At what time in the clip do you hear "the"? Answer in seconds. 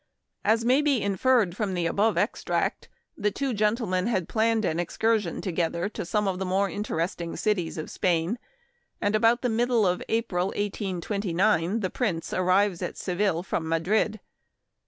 1.75-1.85, 3.15-3.29, 6.39-6.43, 9.43-9.47, 11.81-11.91